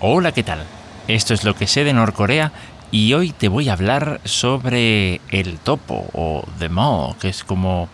Hola, 0.00 0.32
¿qué 0.32 0.42
tal? 0.42 0.64
Esto 1.06 1.34
es 1.34 1.44
lo 1.44 1.54
que 1.54 1.68
sé 1.68 1.84
de 1.84 1.92
Norcorea 1.92 2.50
y 2.90 3.14
hoy 3.14 3.30
te 3.30 3.46
voy 3.48 3.68
a 3.68 3.74
hablar 3.74 4.20
sobre 4.24 5.20
el 5.30 5.58
topo 5.58 6.08
o 6.12 6.44
The 6.58 6.68
Maw, 6.68 7.16
que 7.18 7.28
es 7.28 7.44
como 7.44 7.88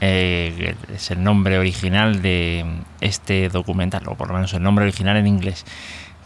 eh, 0.00 0.74
es 0.92 1.10
el 1.10 1.22
nombre 1.22 1.58
original 1.58 2.22
de 2.22 2.64
este 3.02 3.50
documental, 3.50 4.08
o 4.08 4.14
por 4.14 4.28
lo 4.28 4.34
menos 4.34 4.54
el 4.54 4.62
nombre 4.62 4.84
original 4.84 5.18
en 5.18 5.26
inglés. 5.26 5.66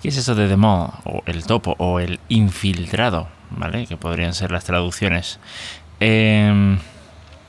¿Qué 0.00 0.08
es 0.10 0.16
eso 0.16 0.36
de 0.36 0.46
The 0.46 0.56
Maw? 0.56 0.92
O 1.04 1.22
el 1.26 1.44
topo 1.44 1.74
o 1.78 1.98
el 1.98 2.20
infiltrado, 2.28 3.28
¿vale? 3.50 3.86
Que 3.86 3.96
podrían 3.96 4.32
ser 4.32 4.52
las 4.52 4.64
traducciones. 4.64 5.40
Em, 5.98 6.78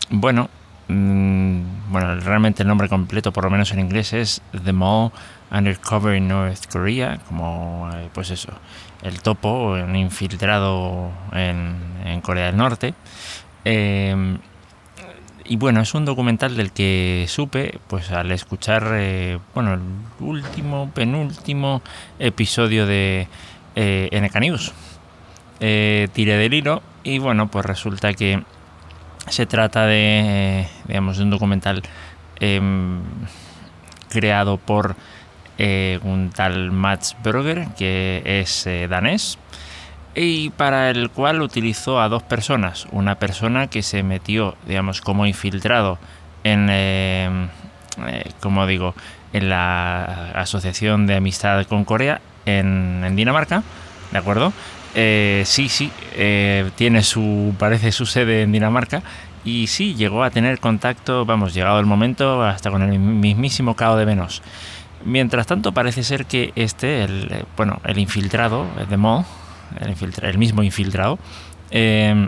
bueno, 0.09 0.49
bueno, 0.87 2.19
realmente 2.21 2.63
el 2.63 2.67
nombre 2.67 2.87
completo, 2.89 3.31
por 3.31 3.43
lo 3.43 3.49
menos 3.49 3.71
en 3.71 3.79
inglés, 3.79 4.13
es 4.13 4.41
The 4.63 4.73
Maw 4.73 5.11
Undercover 5.51 6.15
in 6.15 6.27
North 6.27 6.65
Korea, 6.71 7.19
como 7.27 7.89
eh, 7.93 8.09
pues 8.13 8.31
eso, 8.31 8.51
el 9.01 9.21
topo, 9.21 9.73
un 9.73 9.95
infiltrado 9.95 11.11
en, 11.33 12.21
Corea 12.21 12.47
del 12.47 12.57
Norte. 12.57 12.93
Em, 13.63 14.39
y 15.45 15.55
bueno, 15.55 15.81
es 15.81 15.93
un 15.93 16.03
documental 16.03 16.57
del 16.57 16.71
que 16.71 17.25
supe, 17.29 17.79
pues 17.87 18.11
al 18.11 18.31
escuchar, 18.31 18.91
eh, 18.95 19.39
bueno, 19.53 19.75
el 19.75 19.81
último, 20.19 20.91
penúltimo 20.93 21.81
episodio 22.19 22.85
de 22.85 23.27
eh, 23.75 24.09
NK 24.11 24.39
News. 24.41 24.73
Eh, 25.59 26.09
tiré 26.13 26.37
del 26.37 26.53
hilo 26.53 26.83
y 27.03 27.19
bueno, 27.19 27.47
pues 27.47 27.65
resulta 27.65 28.13
que 28.13 28.43
se 29.29 29.45
trata 29.45 29.85
de, 29.85 30.67
digamos, 30.87 31.17
de 31.17 31.23
un 31.23 31.29
documental 31.29 31.81
em, 32.39 33.01
creado 34.09 34.57
por 34.57 34.95
eh, 35.57 35.99
un 36.03 36.29
tal 36.29 36.71
Mats 36.71 37.15
Berger, 37.23 37.67
que 37.77 38.21
es 38.23 38.67
eh, 38.67 38.87
danés, 38.87 39.39
y 40.13 40.51
para 40.51 40.91
el 40.91 41.09
cual 41.09 41.41
utilizó 41.41 41.99
a 41.99 42.09
dos 42.09 42.23
personas. 42.23 42.87
Una 42.91 43.15
persona 43.15 43.67
que 43.67 43.81
se 43.81 44.03
metió, 44.03 44.55
digamos, 44.67 45.01
como 45.01 45.25
infiltrado 45.25 45.97
en, 46.43 46.67
eh, 46.69 47.49
como 48.39 48.67
digo, 48.67 48.93
en 49.33 49.49
la 49.49 50.31
Asociación 50.35 51.07
de 51.07 51.15
Amistad 51.15 51.65
con 51.65 51.85
Corea 51.85 52.21
en, 52.45 53.15
Dinamarca, 53.15 53.63
¿de 54.11 54.17
acuerdo? 54.17 54.53
sí, 54.95 55.69
sí, 55.69 55.91
tiene 56.75 57.03
su, 57.03 57.53
parece 57.59 57.91
su 57.91 58.07
sede 58.07 58.41
en 58.41 58.51
Dinamarca 58.51 59.03
y 59.47 59.67
sí, 59.67 59.95
llegó 59.95 60.25
a 60.25 60.29
tener 60.29 60.59
contacto, 60.59 61.25
vamos, 61.25 61.53
llegado 61.53 61.79
el 61.79 61.85
momento, 61.85 62.43
hasta 62.43 62.69
con 62.69 62.81
el 62.83 62.99
mismísimo 62.99 63.77
Cao 63.77 63.95
de 63.95 64.03
Venos. 64.03 64.41
Mientras 65.05 65.47
tanto, 65.47 65.71
parece 65.71 66.03
ser 66.03 66.25
que 66.25 66.51
este, 66.55 67.03
el, 67.03 67.31
eh, 67.31 67.45
bueno, 67.55 67.79
el 67.85 67.97
infiltrado, 67.97 68.67
el 68.77 68.89
de 68.89 68.97
Mo, 68.97 69.25
el, 70.21 70.37
mismo 70.37 70.63
infiltrado, 70.63 71.17
em, 71.71 72.27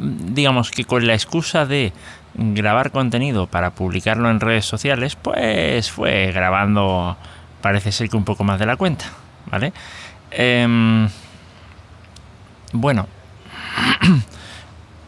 digamos 0.00 0.70
que 0.70 0.84
con 0.84 1.06
la 1.06 1.14
excusa 1.14 1.64
de 1.64 1.94
grabar 2.34 2.90
contenido 2.90 3.46
para 3.46 3.70
publicarlo 3.70 4.28
en 4.28 4.38
redes 4.38 4.66
sociales, 4.66 5.16
pues 5.16 5.90
fue 5.90 6.30
grabando, 6.30 7.16
parece 7.62 7.90
ser 7.90 8.10
que 8.10 8.18
un 8.18 8.24
poco 8.24 8.44
más 8.44 8.58
de 8.58 8.66
la 8.66 8.76
cuenta, 8.76 9.06
¿vale? 9.50 9.72
Em, 10.30 11.08
bueno, 12.74 13.06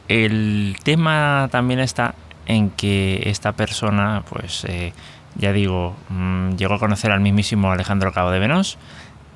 el 0.08 0.77
tema 0.83 1.48
también 1.50 1.80
está 1.80 2.14
en 2.47 2.70
que 2.70 3.22
esta 3.27 3.52
persona, 3.52 4.22
pues, 4.28 4.64
eh, 4.69 4.92
ya 5.36 5.52
digo, 5.52 5.96
mm, 6.11 6.56
llegó 6.56 6.74
a 6.74 6.78
conocer 6.78 7.11
al 7.11 7.20
mismísimo 7.20 7.70
Alejandro 7.70 8.12
Cabo 8.12 8.30
de 8.30 8.38
Venos. 8.38 8.78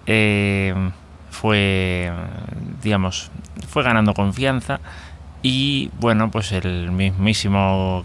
Eh, 0.06 0.74
fue, 1.30 2.10
digamos, 2.82 3.30
fue 3.68 3.82
ganando 3.82 4.14
confianza 4.14 4.80
y 5.42 5.90
bueno, 6.00 6.30
pues 6.30 6.52
el 6.52 6.90
mismísimo, 6.90 8.04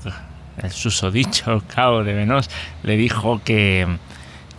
el 0.58 0.72
susodicho 0.72 1.64
Cabo 1.74 2.04
de 2.04 2.14
Venos 2.14 2.50
le 2.84 2.96
dijo 2.98 3.42
que, 3.44 3.88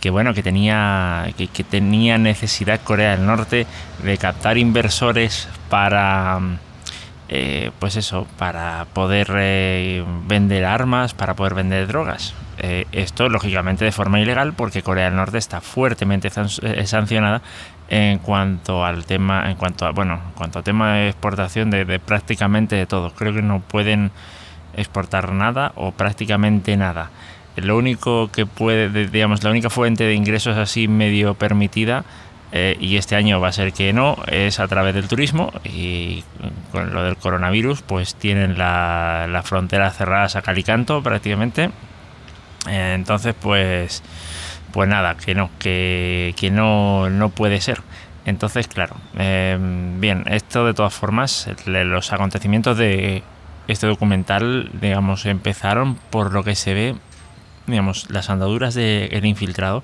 que 0.01 0.09
bueno, 0.09 0.33
que 0.33 0.43
tenía, 0.43 1.27
que, 1.37 1.63
tenía 1.63 2.17
necesidad 2.17 2.81
Corea 2.83 3.15
del 3.15 3.25
Norte 3.25 3.65
de 4.03 4.17
captar 4.17 4.57
inversores 4.57 5.47
para, 5.69 6.39
eh, 7.27 7.71
pues 7.79 7.95
eso, 7.95 8.27
para 8.37 8.85
poder 8.93 9.31
eh, 9.35 10.03
vender 10.27 10.65
armas, 10.65 11.13
para 11.13 11.33
poder 11.33 11.55
vender 11.55 11.87
drogas. 11.87 12.35
Eh, 12.57 12.85
esto 12.91 13.27
lógicamente 13.29 13.83
de 13.83 13.91
forma 13.91 14.19
ilegal 14.21 14.53
porque 14.53 14.81
Corea 14.81 15.05
del 15.05 15.15
Norte 15.15 15.37
está 15.37 15.59
fuertemente 15.59 16.29
sancionada 16.29 17.41
en 17.89 18.19
cuanto 18.19 18.85
al 18.85 19.05
tema 19.05 19.51
en 19.51 19.57
cuanto 19.57 19.85
a 19.85 19.91
bueno 19.91 20.21
en 20.25 20.31
cuanto 20.35 20.59
al 20.59 20.63
tema 20.63 20.93
de 20.93 21.09
exportación 21.09 21.69
de, 21.69 21.99
prácticamente 21.99 22.77
de 22.77 22.85
todo 22.85 23.11
creo 23.11 23.33
que 23.33 23.41
no 23.41 23.59
pueden 23.59 24.11
exportar 24.73 25.33
nada 25.33 25.73
o 25.75 25.91
prácticamente 25.91 26.77
nada 26.77 27.11
lo 27.57 27.77
único 27.77 28.31
que 28.31 28.45
puede 28.45 29.07
digamos 29.07 29.43
la 29.43 29.49
única 29.49 29.69
fuente 29.69 30.05
de 30.05 30.13
ingresos 30.13 30.55
así 30.57 30.87
medio 30.87 31.33
permitida 31.33 32.05
eh, 32.57 32.77
y 32.79 32.95
este 32.95 33.15
año 33.15 33.41
va 33.41 33.49
a 33.49 33.51
ser 33.51 33.73
que 33.73 33.91
no, 33.91 34.17
es 34.27 34.59
a 34.59 34.67
través 34.67 34.95
del 34.95 35.07
turismo 35.09 35.51
y 35.65 36.23
con 36.71 36.93
lo 36.93 37.03
del 37.03 37.17
coronavirus 37.17 37.81
pues 37.81 38.15
tienen 38.15 38.57
la, 38.57 39.27
la 39.29 39.43
frontera 39.43 39.91
cerrada 39.91 40.27
a 40.33 40.41
calicanto 40.41 41.03
prácticamente 41.03 41.69
entonces, 42.67 43.35
pues, 43.39 44.03
pues 44.71 44.89
nada, 44.89 45.15
que 45.15 45.35
no, 45.35 45.49
que, 45.59 46.49
no, 46.51 47.09
no 47.09 47.29
puede 47.29 47.61
ser. 47.61 47.81
Entonces, 48.25 48.67
claro, 48.67 48.95
em, 49.17 49.99
bien, 50.01 50.23
esto 50.27 50.65
de 50.65 50.73
todas 50.73 50.93
formas, 50.93 51.47
los 51.65 52.11
acontecimientos 52.11 52.77
de 52.77 53.23
este 53.67 53.87
documental, 53.87 54.69
digamos, 54.81 55.25
empezaron 55.25 55.95
por 55.95 56.33
lo 56.33 56.43
que 56.43 56.55
se 56.55 56.73
ve, 56.73 56.95
digamos, 57.67 58.09
las 58.09 58.29
andaduras 58.29 58.73
del 58.73 59.25
infiltrado 59.25 59.83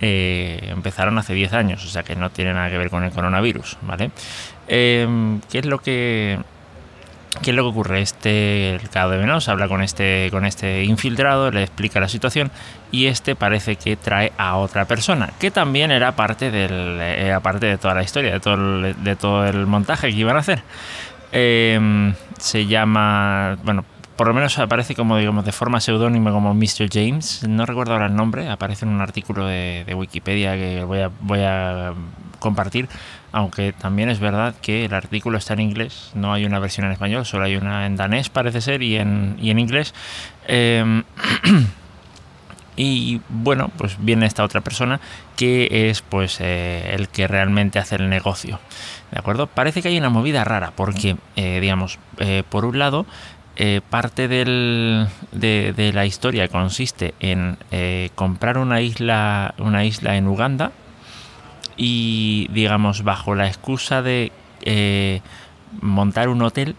eh, 0.00 0.68
empezaron 0.70 1.18
hace 1.18 1.34
10 1.34 1.52
años, 1.52 1.84
o 1.84 1.88
sea 1.88 2.02
que 2.02 2.16
no 2.16 2.30
tiene 2.30 2.54
nada 2.54 2.70
que 2.70 2.78
ver 2.78 2.90
con 2.90 3.04
el 3.04 3.10
coronavirus, 3.10 3.78
¿vale? 3.82 4.10
Em, 4.68 5.40
¿Qué 5.50 5.58
es 5.58 5.66
lo 5.66 5.78
que 5.78 6.38
¿Qué 7.42 7.50
es 7.50 7.56
lo 7.56 7.62
que 7.62 7.68
ocurre? 7.68 8.02
Este, 8.02 8.74
el 8.74 8.90
cabo 8.90 9.12
de 9.12 9.18
Venos 9.18 9.48
habla 9.48 9.68
con 9.68 9.82
este, 9.82 10.28
con 10.30 10.44
este 10.44 10.82
infiltrado, 10.84 11.50
le 11.50 11.62
explica 11.62 12.00
la 12.00 12.08
situación 12.08 12.50
y 12.90 13.06
este 13.06 13.36
parece 13.36 13.76
que 13.76 13.96
trae 13.96 14.32
a 14.36 14.56
otra 14.56 14.84
persona, 14.84 15.30
que 15.38 15.50
también 15.50 15.90
era 15.90 16.16
parte, 16.16 16.50
del, 16.50 16.98
de 16.98 17.78
toda 17.80 17.94
la 17.94 18.02
historia, 18.02 18.32
de 18.32 18.40
todo 18.40 18.54
el, 18.54 19.04
de 19.04 19.16
todo 19.16 19.46
el 19.46 19.66
montaje 19.66 20.10
que 20.10 20.16
iban 20.16 20.36
a 20.36 20.40
hacer. 20.40 20.62
Em, 21.32 22.14
se 22.38 22.66
llama, 22.66 23.56
bueno, 23.62 23.84
por 24.20 24.26
lo 24.26 24.34
menos 24.34 24.58
aparece 24.58 24.94
como 24.94 25.16
digamos 25.16 25.46
de 25.46 25.52
forma 25.52 25.80
seudónima 25.80 26.30
como 26.30 26.52
Mr. 26.52 26.90
James, 26.92 27.42
no 27.48 27.64
recuerdo 27.64 27.94
ahora 27.94 28.04
el 28.04 28.14
nombre, 28.14 28.50
aparece 28.50 28.84
en 28.84 28.90
un 28.90 29.00
artículo 29.00 29.46
de, 29.46 29.94
Wikipedia 29.96 30.56
que 30.56 30.84
voy 30.84 31.40
a, 31.40 31.94
compartir, 32.38 32.86
aunque 33.32 33.72
también 33.72 34.10
es 34.10 34.20
verdad 34.20 34.54
que 34.60 34.84
el 34.84 34.92
artículo 34.92 35.38
está 35.38 35.54
en 35.54 35.60
inglés, 35.60 36.10
no 36.14 36.34
hay 36.34 36.44
una 36.44 36.58
versión 36.58 36.84
en 36.84 36.92
español, 36.92 37.24
solo 37.24 37.44
hay 37.44 37.56
una 37.56 37.86
en 37.86 37.96
danés 37.96 38.28
parece 38.28 38.60
ser 38.60 38.82
y 38.82 38.96
en, 38.96 39.38
y 39.40 39.52
en 39.52 39.58
inglés. 39.58 39.94
Em, 40.46 41.02
y 42.76 43.22
bueno, 43.30 43.70
pues 43.78 43.96
viene 44.00 44.26
esta 44.26 44.44
otra 44.44 44.60
persona 44.60 45.00
que 45.36 45.88
es 45.88 46.02
pues 46.02 46.42
eh, 46.42 46.90
el 46.92 47.08
que 47.08 47.26
realmente 47.26 47.78
hace 47.78 47.96
el 47.96 48.10
negocio. 48.10 48.60
¿De 49.10 49.18
acuerdo? 49.18 49.46
Parece 49.46 49.80
que 49.80 49.88
hay 49.88 49.96
una 49.96 50.10
movida 50.10 50.44
rara 50.44 50.72
porque, 50.76 51.16
eh, 51.36 51.58
digamos, 51.60 51.98
eh, 52.18 52.42
por 52.48 52.66
un 52.66 52.78
lado, 52.78 53.06
parte 53.90 54.26
del, 54.26 55.06
de, 55.32 55.74
de, 55.76 55.92
la 55.92 56.06
historia 56.06 56.48
consiste 56.48 57.14
en 57.20 57.58
comprar 58.14 58.56
una 58.58 58.80
isla, 58.80 59.54
una 59.58 59.84
isla 59.84 60.16
en 60.16 60.28
Uganda, 60.28 60.72
y 61.80 62.46
digamos 62.52 63.02
bajo 63.04 63.34
la 63.34 63.48
excusa 63.48 64.02
de 64.02 64.32
eh, 64.60 65.22
montar 65.80 66.28
un 66.28 66.42
hotel 66.42 66.76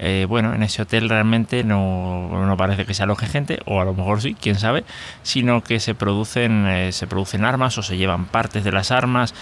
eh, 0.00 0.26
bueno, 0.28 0.54
en 0.54 0.62
ese 0.62 0.80
hotel 0.80 1.08
realmente 1.08 1.64
no, 1.64 2.46
no, 2.46 2.56
parece 2.56 2.86
que 2.86 2.94
se 2.94 3.02
aloje 3.02 3.26
gente, 3.26 3.58
o 3.66 3.80
a 3.80 3.84
lo 3.84 3.94
mejor 3.94 4.22
sí, 4.22 4.36
quién 4.40 4.54
sabe, 4.54 4.84
sino 5.24 5.64
que 5.64 5.80
se 5.80 5.96
producen, 5.96 6.68
eh, 6.68 6.92
se 6.92 7.08
producen 7.08 7.44
armas 7.44 7.76
o 7.78 7.82
se 7.82 7.96
llevan 7.96 8.26
partes 8.26 8.62
de 8.62 8.70
las 8.70 8.92
armas 8.92 9.34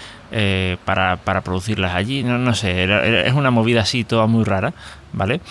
para, 0.83 1.17
para, 1.17 1.41
producirlas 1.41 1.93
allí. 1.93 2.23
No, 2.23 2.39
no 2.39 2.55
sé, 2.55 2.85
es 3.27 3.33
una 3.33 3.51
movida 3.51 3.81
así 3.81 4.03
toda 4.03 4.25
muy 4.25 4.45
rara, 4.45 4.73
¿vale? 5.13 5.41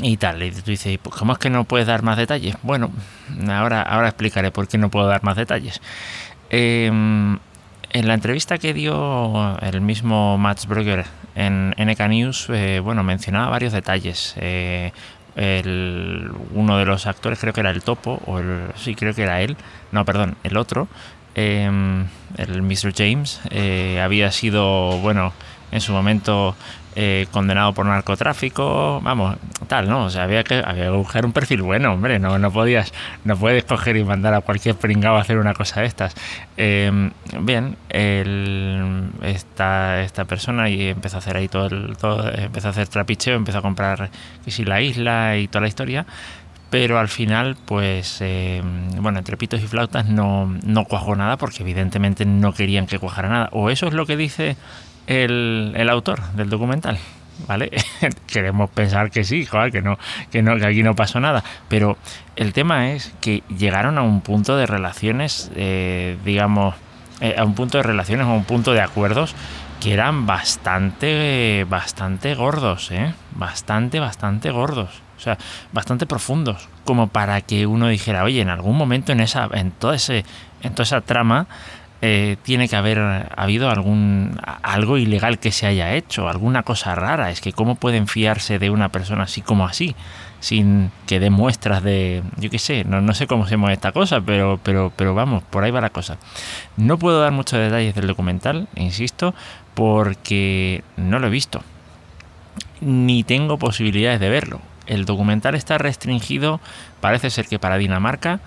Y 0.00 0.16
tal, 0.16 0.42
y 0.42 0.50
tú 0.50 0.70
dices, 0.70 0.98
¿cómo 1.16 1.34
es 1.34 1.38
que 1.38 1.50
no 1.50 1.64
puedes 1.64 1.86
dar 1.86 2.02
más 2.02 2.16
detalles? 2.16 2.56
Bueno, 2.62 2.90
ahora, 3.48 3.82
ahora 3.82 4.08
explicaré 4.08 4.50
por 4.50 4.66
qué 4.66 4.76
no 4.76 4.90
puedo 4.90 5.06
dar 5.06 5.22
más 5.22 5.36
detalles. 5.36 5.80
Eh, 6.50 6.86
en 6.86 8.08
la 8.08 8.14
entrevista 8.14 8.58
que 8.58 8.74
dio 8.74 9.56
el 9.60 9.80
mismo 9.80 10.36
Max 10.36 10.66
Brugger 10.66 11.04
en 11.36 11.74
NK 11.78 12.00
News, 12.08 12.48
eh, 12.50 12.80
bueno, 12.82 13.04
mencionaba 13.04 13.50
varios 13.50 13.72
detalles. 13.72 14.34
Eh, 14.38 14.90
uno 15.36 16.78
de 16.78 16.84
los 16.84 17.06
actores, 17.06 17.38
creo 17.38 17.52
que 17.52 17.60
era 17.60 17.70
el 17.70 17.82
topo, 17.82 18.20
o 18.26 18.38
el, 18.38 18.68
sí, 18.76 18.94
creo 18.94 19.14
que 19.14 19.22
era 19.22 19.42
él, 19.42 19.56
no, 19.90 20.04
perdón, 20.04 20.36
el 20.44 20.56
otro, 20.56 20.86
em, 21.34 22.06
el 22.36 22.62
Mr. 22.62 22.92
James, 22.96 23.40
había 24.00 24.30
sido, 24.30 24.98
bueno, 24.98 25.32
en 25.72 25.80
su 25.80 25.92
momento 25.92 26.54
eh, 26.96 27.26
condenado 27.32 27.72
por 27.72 27.86
narcotráfico, 27.86 29.00
vamos, 29.02 29.36
tal, 29.66 29.88
¿no? 29.88 30.04
O 30.04 30.10
sea, 30.10 30.22
había 30.24 30.44
que, 30.44 30.62
había 30.64 30.84
que 30.84 30.90
buscar 30.90 31.26
un 31.26 31.32
perfil 31.32 31.62
bueno, 31.62 31.92
hombre, 31.92 32.20
no, 32.20 32.38
no 32.38 32.52
podías, 32.52 32.92
no 33.24 33.36
puedes 33.36 33.64
coger 33.64 33.96
y 33.96 34.04
mandar 34.04 34.32
a 34.34 34.42
cualquier 34.42 34.76
pringado 34.76 35.16
a 35.16 35.20
hacer 35.20 35.38
una 35.38 35.54
cosa 35.54 35.80
de 35.80 35.86
estas. 35.86 36.14
Em, 36.56 37.10
bien, 37.40 37.76
esta, 39.22 40.02
esta 40.02 40.24
persona 40.24 40.68
y 40.68 40.88
empezó 40.88 41.16
a 41.16 41.18
hacer 41.18 41.36
ahí 41.36 41.48
todo 41.48 41.66
el, 41.66 41.96
todo, 41.96 42.30
empezó 42.32 42.68
a 42.68 42.70
hacer 42.70 42.86
trapicheo, 42.86 43.34
empezó 43.34 43.58
a 43.58 43.62
comprar, 43.62 44.10
que 44.44 44.50
si 44.52 44.64
la 44.64 44.80
isla 44.80 45.36
y 45.36 45.48
toda 45.48 45.62
la 45.62 45.68
historia, 45.68 46.06
pero 46.70 46.98
al 46.98 47.08
final, 47.08 47.56
pues, 47.66 48.20
em, 48.20 48.90
bueno, 49.00 49.18
entre 49.18 49.36
pitos 49.36 49.62
y 49.62 49.66
flautas 49.66 50.06
no, 50.06 50.46
no 50.64 50.84
cuajó 50.84 51.16
nada 51.16 51.36
porque 51.36 51.62
evidentemente 51.62 52.24
no 52.24 52.52
querían 52.52 52.86
que 52.86 52.98
cuajara 52.98 53.28
nada. 53.28 53.48
O 53.52 53.70
eso 53.70 53.86
es 53.86 53.94
lo 53.94 54.06
que 54.06 54.16
dice 54.16 54.56
el, 55.06 55.88
autor 55.90 56.22
del 56.32 56.48
documental. 56.48 56.98
¿Vale? 57.48 57.70
Queremos 58.28 58.70
pensar 58.70 59.10
que 59.10 59.24
sí, 59.24 59.46
que 59.72 59.82
no, 59.82 59.98
que 60.30 60.42
no, 60.42 60.56
que 60.56 60.66
aquí 60.66 60.82
no 60.82 60.94
pasó 60.94 61.18
nada. 61.18 61.42
Pero 61.68 61.98
el 62.36 62.52
tema 62.52 62.92
es 62.92 63.12
que 63.20 63.42
llegaron 63.48 63.98
a 63.98 64.02
un 64.02 64.20
punto 64.20 64.56
de 64.56 64.66
relaciones, 64.66 65.50
eh, 65.56 66.16
digamos, 66.24 66.76
eh, 67.20 67.34
a 67.36 67.44
un 67.44 67.54
punto 67.54 67.78
de 67.78 67.82
relaciones, 67.82 68.26
a 68.26 68.30
un 68.30 68.44
punto 68.44 68.72
de 68.72 68.80
acuerdos 68.80 69.34
que 69.80 69.92
eran 69.92 70.26
bastante, 70.26 71.66
bastante 71.68 72.34
gordos, 72.34 72.90
¿eh? 72.90 73.12
Bastante, 73.32 74.00
bastante 74.00 74.50
gordos. 74.50 75.02
O 75.16 75.20
sea, 75.20 75.38
bastante 75.72 76.06
profundos. 76.06 76.68
Como 76.84 77.08
para 77.08 77.40
que 77.40 77.66
uno 77.66 77.88
dijera, 77.88 78.24
oye, 78.24 78.40
en 78.40 78.48
algún 78.48 78.76
momento 78.76 79.12
en 79.12 79.20
esa, 79.20 79.48
en 79.52 79.72
todo 79.72 79.92
ese, 79.92 80.24
en 80.62 80.72
toda 80.72 80.84
esa 80.84 81.00
trama, 81.00 81.46
eh, 82.06 82.36
tiene 82.42 82.68
que 82.68 82.76
haber 82.76 82.98
habido 83.34 83.70
algún 83.70 84.38
algo 84.62 84.98
ilegal 84.98 85.38
que 85.38 85.50
se 85.50 85.66
haya 85.66 85.94
hecho, 85.94 86.28
alguna 86.28 86.62
cosa 86.62 86.94
rara. 86.94 87.30
Es 87.30 87.40
que 87.40 87.54
cómo 87.54 87.76
pueden 87.76 88.08
fiarse 88.08 88.58
de 88.58 88.68
una 88.68 88.90
persona 88.90 89.22
así 89.22 89.40
como 89.40 89.64
así, 89.64 89.96
sin 90.38 90.90
que 91.06 91.18
dé 91.18 91.30
muestras 91.30 91.82
de, 91.82 92.22
yo 92.36 92.50
qué 92.50 92.58
sé, 92.58 92.84
no, 92.84 93.00
no 93.00 93.14
sé 93.14 93.26
cómo 93.26 93.46
se 93.46 93.56
mueve 93.56 93.72
esta 93.72 93.92
cosa, 93.92 94.20
pero, 94.20 94.60
pero, 94.62 94.92
pero 94.94 95.14
vamos, 95.14 95.44
por 95.44 95.64
ahí 95.64 95.70
va 95.70 95.80
la 95.80 95.88
cosa. 95.88 96.18
No 96.76 96.98
puedo 96.98 97.22
dar 97.22 97.32
muchos 97.32 97.58
detalles 97.58 97.94
del 97.94 98.06
documental, 98.06 98.68
insisto, 98.76 99.34
porque 99.72 100.84
no 100.98 101.18
lo 101.20 101.28
he 101.28 101.30
visto, 101.30 101.62
ni 102.82 103.24
tengo 103.24 103.56
posibilidades 103.56 104.20
de 104.20 104.28
verlo. 104.28 104.60
El 104.86 105.06
documental 105.06 105.54
está 105.54 105.78
restringido, 105.78 106.60
parece 107.00 107.30
ser 107.30 107.46
que 107.46 107.58
para 107.58 107.78
Dinamarca 107.78 108.40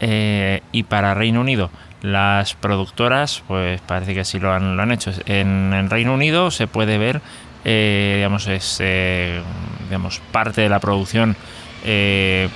eh, 0.00 0.60
y 0.72 0.82
para 0.82 1.14
Reino 1.14 1.40
Unido 1.40 1.70
las 2.06 2.54
productoras, 2.54 3.42
pues 3.48 3.80
parece 3.80 4.14
que 4.14 4.24
sí 4.24 4.38
lo 4.38 4.52
han, 4.52 4.76
lo 4.76 4.82
han 4.82 4.92
hecho. 4.92 5.10
En 5.26 5.90
Reino 5.90 6.14
Unido 6.14 6.52
se 6.52 6.68
puede 6.68 6.98
ver, 6.98 7.20
eh, 7.64 8.14
digamos, 8.16 8.46
es 8.46 8.78
eh, 8.80 9.42
digamos, 9.86 10.20
parte 10.30 10.60
de 10.60 10.68
la 10.68 10.78
producción. 10.78 11.36
Eh, 11.84 12.48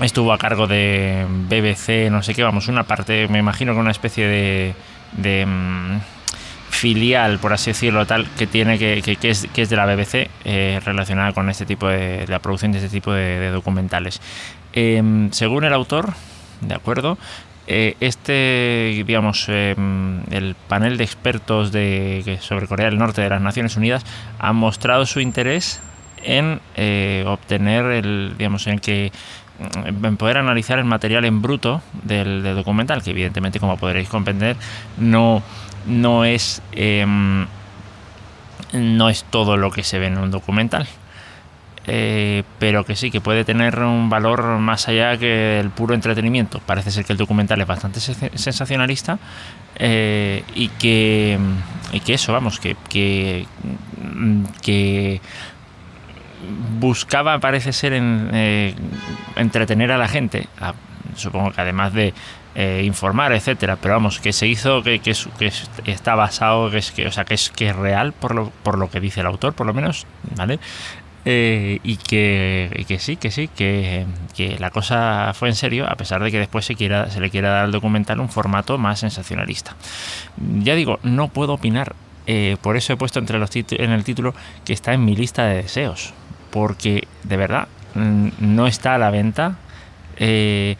estuvo 0.00 0.32
a 0.32 0.38
cargo 0.38 0.66
de 0.66 1.26
BBC, 1.48 2.10
no 2.10 2.24
sé 2.24 2.34
qué, 2.34 2.42
vamos, 2.42 2.66
una 2.66 2.82
parte, 2.84 3.28
me 3.28 3.38
imagino 3.38 3.72
que 3.72 3.78
una 3.78 3.92
especie 3.92 4.26
de, 4.26 4.74
de 5.12 5.46
mm, 5.46 6.00
filial, 6.70 7.38
por 7.38 7.52
así 7.52 7.70
decirlo, 7.70 8.04
tal, 8.04 8.28
que 8.36 8.48
tiene 8.48 8.80
que, 8.80 9.00
que, 9.00 9.30
es, 9.30 9.46
que 9.54 9.62
es 9.62 9.70
de 9.70 9.76
la 9.76 9.86
BBC, 9.86 10.28
relacionada 10.84 11.32
con 11.32 11.48
este 11.50 11.66
tipo 11.66 11.86
de, 11.86 12.26
la 12.26 12.40
producción 12.40 12.72
de 12.72 12.78
este 12.78 12.90
tipo 12.90 13.12
de, 13.12 13.50
documentales. 13.50 14.20
Em, 14.72 15.30
según 15.30 15.62
el 15.62 15.72
autor, 15.72 16.14
¿de 16.62 16.74
acuerdo? 16.74 17.16
Eh, 17.66 17.96
este, 18.00 19.04
digamos, 19.06 19.46
em, 19.48 20.22
el 20.30 20.56
panel 20.68 20.96
de 20.96 21.04
expertos 21.04 21.70
de, 21.70 22.38
sobre 22.40 22.66
Corea 22.66 22.86
del 22.86 22.98
Norte 22.98 23.20
de 23.20 23.28
las 23.28 23.40
Naciones 23.40 23.76
Unidas 23.76 24.04
ha 24.38 24.52
mostrado 24.52 25.06
su 25.06 25.20
interés 25.20 25.80
en 26.22 26.60
eh, 26.76 27.24
obtener 27.26 27.84
el, 27.86 28.34
digamos, 28.36 28.66
en 28.66 28.78
que 28.78 29.12
mm, 30.02 30.14
poder 30.16 30.38
analizar 30.38 30.78
el 30.78 30.84
material 30.84 31.24
en 31.24 31.42
bruto 31.42 31.82
del, 32.02 32.42
documental, 32.42 33.02
que 33.02 33.10
evidentemente, 33.10 33.60
como 33.60 33.76
podréis 33.76 34.08
comprender, 34.08 34.56
no, 34.98 35.42
no 35.86 36.24
es 36.24 36.62
em, 36.72 37.46
no 38.72 39.08
es 39.08 39.24
todo 39.24 39.56
lo 39.56 39.70
que 39.70 39.82
se 39.82 39.98
ve 39.98 40.06
en 40.06 40.18
un 40.18 40.30
documental. 40.30 40.86
Eh, 41.86 42.42
pero 42.58 42.84
que 42.84 42.94
sí, 42.94 43.10
que 43.10 43.20
puede 43.20 43.44
tener 43.44 43.78
un 43.80 44.10
valor 44.10 44.58
más 44.58 44.86
allá 44.88 45.16
que 45.16 45.58
el 45.60 45.70
puro 45.70 45.94
entretenimiento. 45.94 46.60
Parece 46.60 46.90
ser 46.90 47.04
que 47.04 47.12
el 47.12 47.18
documental 47.18 47.60
es 47.60 47.66
bastante 47.66 48.00
sensacionalista 48.00 49.18
eh, 49.76 50.44
y, 50.54 50.68
que, 50.68 51.38
y 51.92 52.00
que 52.00 52.14
eso, 52.14 52.32
vamos, 52.32 52.60
que, 52.60 52.76
que, 52.88 53.46
que 54.62 55.20
buscaba, 56.78 57.38
parece 57.40 57.72
ser, 57.72 57.94
en, 57.94 58.30
eh, 58.32 58.74
entretener 59.36 59.90
a 59.90 59.98
la 59.98 60.08
gente. 60.08 60.48
supongo 61.16 61.50
que 61.52 61.60
además 61.62 61.94
de 61.94 62.12
informar, 62.82 63.32
etcétera, 63.32 63.78
pero 63.80 63.94
vamos, 63.94 64.20
que 64.20 64.34
se 64.34 64.46
hizo, 64.46 64.82
que, 64.82 64.98
que, 64.98 65.14
que 65.38 65.92
está 65.92 66.14
basado, 66.14 66.70
que 66.70 66.78
es, 66.78 66.90
que, 66.90 67.06
o 67.06 67.12
sea, 67.12 67.24
que 67.24 67.32
es, 67.32 67.48
que 67.48 67.70
es 67.70 67.76
real 67.76 68.12
por 68.12 68.34
lo, 68.34 68.50
por 68.50 68.76
lo 68.76 68.90
que 68.90 69.00
dice 69.00 69.20
el 69.20 69.26
autor, 69.26 69.54
por 69.54 69.66
lo 69.66 69.72
menos, 69.72 70.06
¿vale? 70.36 70.58
Eh, 71.26 71.80
y, 71.82 71.96
que, 71.96 72.84
que, 72.88 72.98
sí, 72.98 73.16
que 73.16 73.30
sí, 73.30 73.48
que, 73.48 74.06
la 74.58 74.70
cosa 74.70 75.32
fue 75.34 75.48
en 75.50 75.54
serio, 75.54 75.86
a 75.86 75.94
pesar 75.96 76.22
de 76.22 76.30
que 76.30 76.38
después 76.38 76.64
se, 76.64 76.74
quiera, 76.76 77.10
se 77.10 77.20
le 77.20 77.30
quiera 77.30 77.50
dar 77.50 77.64
al 77.64 77.72
documental 77.72 78.20
un 78.20 78.30
formato 78.30 78.78
más 78.78 79.00
sensacionalista. 79.00 79.76
Ya 80.38 80.74
digo, 80.74 80.98
no 81.02 81.28
puedo 81.28 81.52
opinar, 81.54 81.94
eh, 82.26 82.56
por 82.62 82.76
eso 82.76 82.94
he 82.94 82.96
puesto 82.96 83.18
entre 83.18 83.38
los 83.38 83.50
en 83.54 83.90
el 83.90 84.04
título 84.04 84.34
que 84.64 84.72
está 84.72 84.94
en 84.94 85.04
mi 85.04 85.14
lista 85.14 85.44
de 85.44 85.56
deseos, 85.56 86.14
porque 86.50 87.06
de 87.24 87.36
verdad 87.36 87.68
mm, 87.94 88.28
no 88.38 88.66
está 88.66 88.94
a 88.94 88.98
la 88.98 89.10
venta. 89.10 89.56
Eh, 90.16 90.76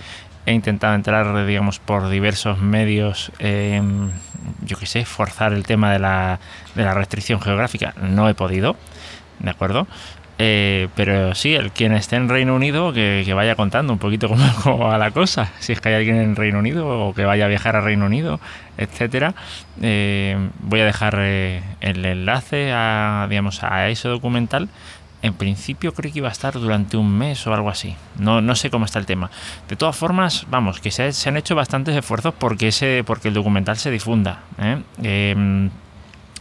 he 0.47 0.53
intentado 0.53 0.95
entrar, 0.95 1.47
digamos, 1.47 1.79
por 1.79 2.09
diversos 2.09 2.61
medios, 2.61 3.31
yo 3.39 4.79
qué 4.79 4.87
sé, 4.87 5.05
forzar 5.05 5.53
el 5.53 5.65
tema 5.65 5.93
de 5.93 5.99
la, 5.99 6.41
de 6.75 6.83
la 6.83 6.95
restricción 6.95 7.43
geográfica. 7.43 7.95
No 8.01 8.29
he 8.29 8.35
podido, 8.35 8.77
¿de 9.39 9.51
acuerdo? 9.51 9.87
Eh, 10.43 10.89
pero 10.95 11.35
sí, 11.35 11.55
el 11.55 11.71
quien 11.71 11.93
esté 11.93 12.17
en 12.17 12.31
Reino 12.31 12.55
Unido, 12.55 12.95
que, 12.95 13.31
vaya 13.35 13.57
contando 13.57 13.93
un 13.93 13.99
poquito 13.99 14.27
cómo, 14.63 14.79
va 14.79 14.97
la 14.97 15.11
cosa, 15.11 15.53
si 15.59 15.73
es 15.73 15.83
que 15.83 15.91
hay 15.91 15.97
alguien 15.97 16.17
en 16.17 16.35
Reino 16.35 16.61
Unido 16.61 16.89
o 16.89 17.13
que 17.13 17.27
vaya 17.27 17.45
a 17.45 17.49
viajar 17.49 17.77
a 17.77 17.83
Reino 17.83 18.07
Unido, 18.07 18.41
etcétera. 18.79 19.35
Eh, 19.83 20.39
voy 20.61 20.81
a 20.81 20.87
dejar 20.87 21.17
eh, 21.19 21.63
el 21.83 22.03
enlace 22.07 22.73
a, 22.73 23.27
digamos, 23.29 23.63
a 23.63 23.91
ese 23.91 24.09
documental. 24.09 24.71
En 25.21 25.35
principio 25.35 25.93
creo 25.93 26.11
que 26.11 26.21
iba 26.21 26.31
a 26.31 26.33
estar 26.33 26.55
durante 26.55 26.97
un 26.97 27.19
mes 27.19 27.47
o 27.47 27.53
algo 27.53 27.69
así. 27.69 27.95
No, 28.19 28.41
no 28.41 28.55
sé 28.55 28.71
cómo 28.71 28.87
está 28.87 28.99
el 28.99 29.05
tema. 29.05 29.31
De 29.69 29.77
todas 29.77 29.95
formas, 29.95 30.47
vamos, 30.49 30.81
que 30.81 30.91
se, 30.91 31.13
han 31.29 31.37
hecho 31.37 31.55
bastantes 31.55 31.95
esfuerzos 31.95 32.33
porque, 32.33 32.69
ese, 32.69 33.05
porque 33.05 33.29
el 33.29 33.35
documental 33.35 33.77
se 33.77 33.91
difunda. 33.91 34.41
Em, 35.03 35.69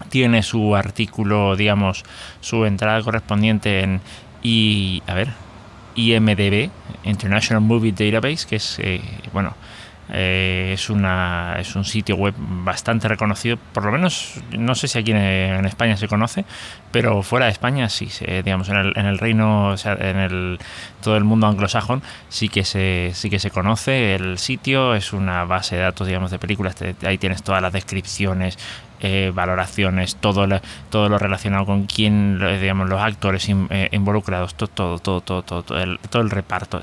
tiene 0.10 0.44
su 0.44 0.75
artículo, 0.75 1.56
digamos, 1.56 2.03
su 2.41 2.65
entrada 2.65 3.01
correspondiente 3.01 3.82
en 3.82 4.01
a 5.08 5.13
ver, 5.13 5.29
IMDB, 5.96 6.70
International 7.03 7.62
Movie 7.62 7.91
Database, 7.91 8.48
que 8.48 8.56
es, 8.56 8.79
eh, 8.79 9.01
bueno, 9.34 9.53
eh, 10.12 10.72
es, 10.74 10.89
una, 10.89 11.56
es 11.60 11.75
un 11.75 11.86
sitio 11.86 12.16
web 12.16 12.34
bastante 12.38 13.08
reconocido, 13.08 13.58
por 13.74 13.86
lo 13.86 13.92
menos 13.92 14.42
no 14.58 14.75
sé 14.75 14.88
si 14.88 15.00
aquí 15.00 15.12
en, 15.12 15.66
España 15.66 15.98
se 15.98 16.08
conoce, 16.08 16.46
pero 16.92 17.22
fuera 17.22 17.46
de 17.46 17.51
España 17.51 17.89
sí, 17.89 18.10
digamos 18.44 18.70
en 18.70 18.78
el, 18.78 18.94
en 18.96 19.06
el 19.06 19.20
reino, 19.20 19.70
o 19.70 19.78
sea, 19.78 19.94
en 19.94 20.18
el, 20.18 20.60
todo 21.01 21.18
el 21.18 21.24
mundo 21.24 21.48
anglosajón 21.48 22.01
sí 22.30 22.50
que, 22.50 22.63
se, 22.63 23.12
sí 23.13 23.30
que 23.30 23.39
se 23.39 23.51
conoce 23.51 24.16
el 24.16 24.38
sitio, 24.38 24.96
es 24.96 25.13
una 25.13 25.46
base 25.46 25.75
de 25.75 25.84
datos 25.84 26.08
digamos 26.08 26.32
de 26.32 26.39
películas, 26.39 26.75
ahí 27.04 27.18
tienes 27.18 27.44
todas 27.44 27.62
las 27.62 27.74
descripciones, 27.74 28.58
eh, 29.01 29.32
valoraciones, 29.34 30.18
todo 30.18 30.46
lo, 30.46 30.60
todo 30.89 31.08
lo 31.08 31.18
relacionado 31.18 31.66
con 31.66 31.86
quién, 31.86 32.38
digamos, 32.60 32.89
los 32.89 33.00
actores 33.00 33.48
eh, 33.48 33.88
involucrados, 33.94 34.56
todo, 34.56 34.68
todo, 35.00 35.22
todo, 35.22 35.42
todo, 35.42 35.63
todo, 35.63 35.80
el, 35.80 36.00
todo 36.10 36.22
el 36.22 36.30
reparto, 36.30 36.82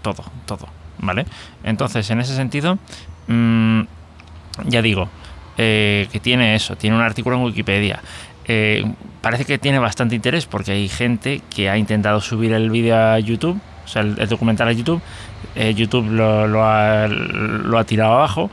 todo, 0.00 0.24
todo, 0.46 0.79
¿vale? 0.98 1.26
Entonces, 1.64 2.08
en 2.10 2.20
ese 2.20 2.34
sentido, 2.34 2.78
mm, 3.26 3.82
ya 4.66 4.82
digo, 4.82 5.08
eh, 5.58 6.08
que 6.12 6.20
tiene 6.20 6.54
eso, 6.54 6.76
tiene 6.76 6.96
un 6.96 7.02
artículo 7.02 7.36
en 7.36 7.42
Wikipedia. 7.42 8.00
parece 9.20 9.44
que 9.44 9.58
tiene 9.58 9.78
bastante 9.78 10.16
interés 10.16 10.46
porque 10.46 10.72
hay 10.72 10.88
gente 10.88 11.40
que 11.54 11.70
ha 11.70 11.78
intentado 11.78 12.20
subir 12.20 12.52
el 12.52 12.68
vídeo 12.68 12.96
a 12.96 13.18
YouTube, 13.20 13.60
o 13.84 13.88
sea, 13.88 14.02
el, 14.02 14.28
documental 14.28 14.66
a 14.66 14.72
YouTube. 14.72 15.00
YouTube 15.76 16.10
lo, 16.10 16.48
lo, 16.48 16.64
ha, 16.64 17.84
tirado 17.84 18.14
abajo 18.14 18.50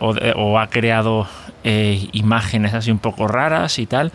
o, 0.00 0.58
ha 0.58 0.66
creado 0.68 1.28
eh, 1.64 2.08
imágenes 2.12 2.72
así 2.72 2.90
un 2.90 2.98
poco 2.98 3.26
raras 3.26 3.78
y 3.78 3.86
tal. 3.86 4.12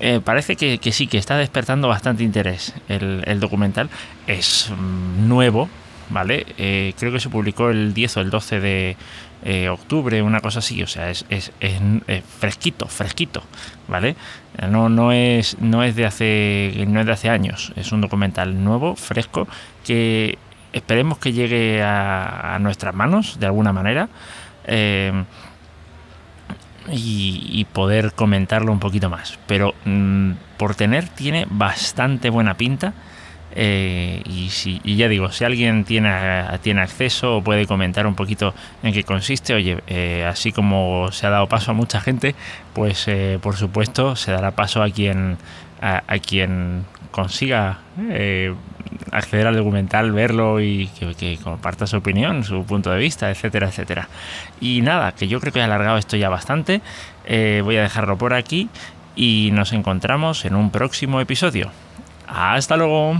Eh, 0.00 0.20
parece 0.22 0.54
que, 0.56 0.92
sí, 0.92 1.06
que 1.06 1.18
está 1.18 1.36
despertando 1.36 1.88
bastante 1.88 2.22
interés 2.22 2.74
el, 2.88 3.40
documental. 3.40 3.88
Es 4.26 4.70
mm, 4.70 5.28
nuevo, 5.28 5.68
¿vale? 6.10 6.46
Eh, 6.58 6.94
creo 6.98 7.12
que 7.12 7.20
se 7.20 7.28
publicó 7.28 7.70
el 7.70 7.94
10 7.94 8.16
o 8.16 8.20
el 8.20 8.30
12 8.30 8.60
de 8.60 8.96
eh, 9.44 9.68
octubre, 9.68 10.20
una 10.22 10.40
cosa 10.40 10.58
así, 10.58 10.82
o 10.82 10.86
sea, 10.86 11.10
es, 11.10 11.24
es, 11.30 11.52
fresquito, 12.38 12.86
fresquito, 12.86 13.42
¿vale? 13.86 14.16
No, 14.68 14.88
no, 14.88 15.12
es, 15.12 15.58
no, 15.60 15.84
es 15.84 15.94
de 15.94 16.06
hace, 16.06 16.84
no 16.88 17.00
es 17.00 17.06
de 17.06 17.12
hace 17.12 17.28
años, 17.28 17.72
es 17.76 17.92
un 17.92 18.00
documental 18.00 18.62
nuevo, 18.64 18.96
fresco, 18.96 19.46
que 19.84 20.38
esperemos 20.72 21.18
que 21.18 21.32
llegue 21.32 21.82
a, 21.82 22.58
nuestras 22.60 22.94
manos 22.94 23.38
de 23.38 23.46
alguna 23.46 23.72
manera. 23.72 24.08
Eh, 24.64 25.12
y, 26.90 27.66
poder 27.72 28.12
comentarlo 28.12 28.72
un 28.72 28.78
poquito 28.78 29.10
más. 29.10 29.38
Pero 29.46 29.74
mm, 29.84 30.32
por 30.56 30.74
tener 30.74 31.08
tiene 31.08 31.46
bastante 31.50 32.30
buena 32.30 32.54
pinta. 32.54 32.94
Eh, 33.54 34.22
y, 34.24 34.96
ya 34.96 35.08
digo, 35.08 35.32
si 35.32 35.44
alguien 35.44 35.84
tiene, 35.84 36.44
tiene 36.62 36.80
acceso 36.82 37.38
o 37.38 37.42
puede 37.42 37.66
comentar 37.66 38.06
un 38.06 38.14
poquito 38.14 38.54
en 38.82 38.92
qué 38.92 39.04
consiste, 39.04 39.54
oye, 39.54 39.78
eh, 39.86 40.26
así 40.28 40.52
como 40.52 41.10
se 41.12 41.26
ha 41.26 41.30
dado 41.30 41.48
paso 41.48 41.70
a 41.70 41.74
mucha 41.74 42.00
gente, 42.00 42.34
pues 42.74 43.08
eh, 43.08 43.38
por 43.40 43.56
supuesto 43.56 44.16
se 44.16 44.32
dará 44.32 44.52
paso 44.52 44.82
a 44.82 44.90
quien, 44.90 45.38
a, 45.80 46.02
quien 46.18 46.84
consiga 47.10 47.78
acceder 49.10 49.46
al 49.46 49.56
documental, 49.56 50.12
verlo 50.12 50.60
y 50.60 50.88
que, 51.18 51.38
comparta 51.42 51.86
su 51.86 51.96
opinión, 51.96 52.44
su 52.44 52.64
punto 52.64 52.90
de 52.90 52.98
vista, 52.98 53.30
etcétera, 53.30 53.68
etcétera. 53.68 54.08
Y 54.60 54.82
nada, 54.82 55.12
que 55.12 55.26
yo 55.26 55.40
creo 55.40 55.52
que 55.52 55.60
he 55.60 55.62
alargado 55.62 55.98
esto 55.98 56.16
ya 56.16 56.28
bastante. 56.28 56.80
Voy 57.26 57.76
a 57.76 57.82
dejarlo 57.82 58.16
por 58.18 58.34
aquí 58.34 58.68
y 59.16 59.50
nos 59.52 59.72
encontramos 59.72 60.44
en 60.44 60.54
un 60.54 60.70
próximo 60.70 61.20
episodio. 61.20 61.70
Hasta 62.28 62.76
luego. 62.76 63.18